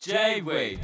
[0.00, 0.78] J-Way.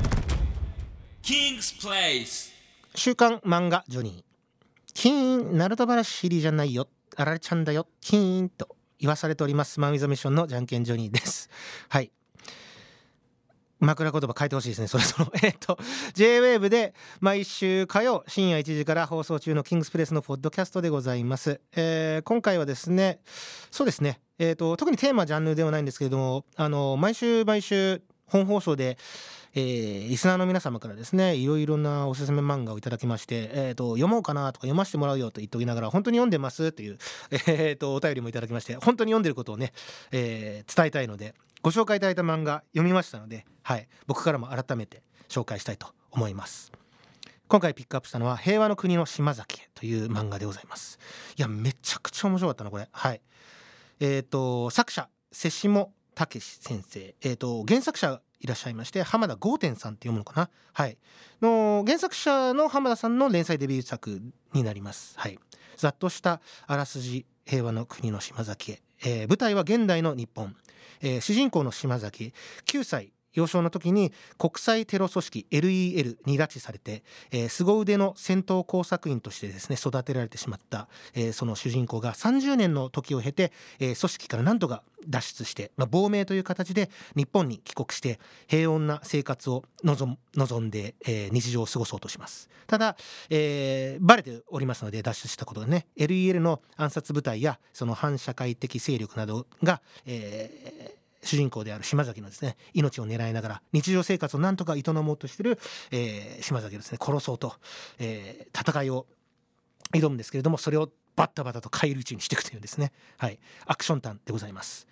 [1.22, 2.52] King's Place.
[2.96, 4.92] 週刊漫画ジョニー。
[4.92, 6.88] キーンナルト話じゃないよ。
[7.14, 7.86] あられちゃんだよ。
[8.00, 9.78] キーンと言わされております。
[9.78, 11.48] マンウィザミッションのじゃんけんジョニーです。
[11.90, 12.10] はい。
[13.78, 14.88] 枕言葉変えてほしいですね。
[14.88, 15.30] そろそろ。
[15.44, 15.78] えっと
[16.14, 23.20] JWAVE で毎週火曜深夜1時から放送中のキングスプレスのポッドキャストでございます、えー今回はですね
[23.70, 24.20] そうですね。
[24.40, 28.02] えっ、と特にテーマジャンルではないんですけれどもあの毎週毎週
[28.34, 28.98] 本放送で
[29.54, 36.98] えーリスナーの皆様からですねいろいろなおすすめ漫画をいただきまして、えー、と読もうかなとか読ませてもらうよと言っておきながら本当に読んでますという、
[37.30, 39.72] えー、とお便りもいただきまして本当に読んでることをね、
[40.10, 46.72] えー伝えたいのでご紹介いただいた漫画読みましたので、はい、僕からも改めて紹介したいと思います。
[47.46, 50.98] 今回ピックアップしたのは「平和の国の島崎」という漫画でございます。
[51.36, 52.88] いやめちゃくちゃ面白かったなこれ。
[52.90, 53.20] はい。
[54.00, 60.50] えっ、と作者瀬下武先生、えー、と原作者いらっしゃいまして浜田豪天さんって読むのかな？
[60.72, 60.98] はい。
[61.40, 64.20] の原作者の浜田さんの連載デビュー作
[64.52, 65.14] になります。
[65.18, 65.38] はい。
[65.76, 70.54] ざっとしたあらすじ平和の国の島崎へ、えー舞台は現代の日本、
[71.00, 72.34] えー主人公の島崎。
[72.66, 73.13] 9歳。
[73.34, 92.48] 幼少の時に国際テロ組織 LEL に拉致されて、えー凄腕の戦闘工作員としてですね育てられてしまった、えーその主人公が30年の時を経て、えー組織から何とか脱出して、まあ、亡命という形で日本に帰国して平穏な生活を望んで、えー日常を過ごそうとします。
[92.66, 92.96] ただ、
[93.30, 105.58] えーバレておりますので脱出したことでね LEL の暗殺部隊やその反社会的勢力などが、えー主人公である島崎のですね命を狙いながら日常生活を何とか営もうとしている、
[105.90, 107.54] えー島崎をですね殺そうと、
[107.98, 109.06] えー戦いを
[109.92, 114.86] 挑むんですけれどもそれをバッタバタと返り討ちにしていくというですね、はい、アクションタンでございます。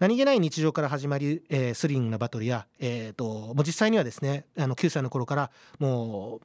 [0.00, 6.40] 何気ない日常から始まり、えースリリングなバトルや、えー、ともう実際にはですねあの9歳の頃からもう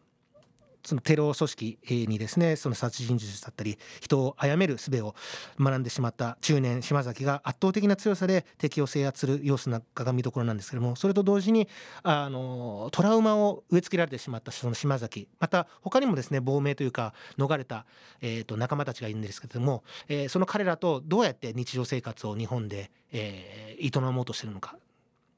[0.85, 5.15] そのテロ組織にですねその殺人術だったり人を殺める術を
[5.59, 11.67] 学んでしまった中年島崎が圧倒的な強さで敵を制圧する様子なんかが見どころなんですけどもそれと同時に
[12.03, 17.85] あのトラウマを植え付けられてしまったその島崎また他にもですね亡命というか逃れた、
[18.21, 24.77] えー、と仲間たちがいるんですけども、えーその彼らとどうやって日常生活を日本で、えー営もうとしてるのか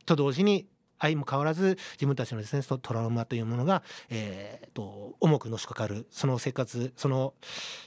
[0.06, 0.68] と同時に
[1.06, 7.34] 相も変わらず自分たちのですねトラウマというものが、えー、と重くのしかかるその生活その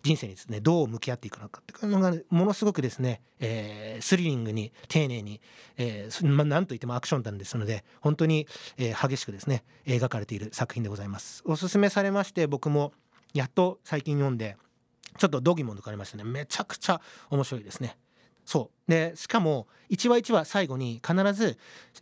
[0.02, 5.40] 人生にですねどう向き合っていくのかっていうのがものすごくですね、えースリリングに丁寧に、
[5.76, 8.46] えーま、なんといってもアクションなんですので本当に、
[8.76, 11.42] えー激しくですね描かれている作品でございます。
[11.46, 12.92] おすすめされまして僕も
[13.34, 14.56] やっと最近読んで
[15.18, 17.96] ちょっとドギモ抜かれましたねめちゃくちゃ面白いですね。
[18.48, 18.90] そう。
[18.90, 21.58] でしかも1話1話最後に必ず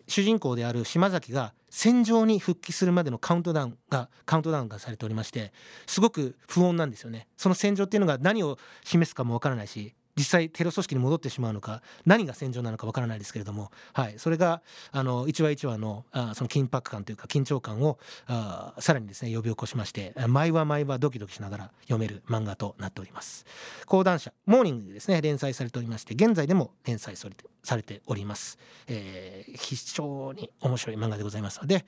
[0.06, 5.52] 主人公である島崎が戦場に復帰するまでのカウントダウンがカウントダウンがされておりまして
[5.88, 7.26] すごく不穏なんですよね。
[7.36, 14.62] その戦場っていうのが何を示すかもわからないし実際テロ組織に戻ってしまうのか何が戦場なのかわからないですけれども、はい、それが
[14.92, 23.44] あの1話1話のあその緊迫感というか緊張感をあさらにですね呼び起こしまして毎話毎話ドキドキしながら読める漫画となっております。
[23.86, 31.84] 講談社モーニングでですね連載されておりまして現在でも連載されてされております、えー非常に面白い漫画でございますので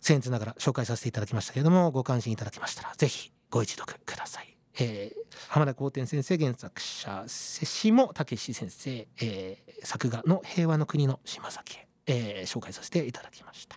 [0.00, 13.76] 僭越ながら紹介させていただきましたけれどもご関心いただきましたらぜひご一読ください、えー浜田光天先生原作者瀬下武先生、えー作画の平和の国の島崎へ、えー紹介させていただきました。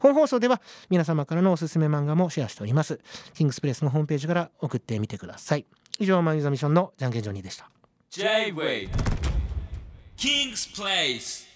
[0.00, 0.60] 本放送では
[0.90, 3.00] 皆様からのおすすめ漫画もシェアしております。
[3.32, 5.64] キングスプレスのホームページから送ってみてください。
[5.98, 7.70] 以上マン・ユザミッションのじゃんけんジョニーでした。
[8.10, 8.90] J-Way
[10.18, 11.53] King's Place